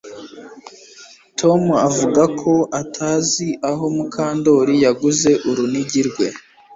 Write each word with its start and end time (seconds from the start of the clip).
Tom 1.39 1.61
avuga 1.87 2.23
ko 2.41 2.53
atazi 2.81 3.47
aho 3.69 3.83
Mukandoli 3.95 4.73
yaguze 4.85 5.31
urunigi 5.49 6.01
rwe 6.09 6.27